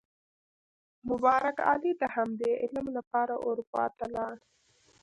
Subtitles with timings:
[1.09, 4.35] مبارک علي د همدې علم لپاره اروپا ته لاړ.